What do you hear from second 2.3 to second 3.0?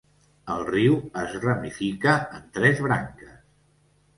en tres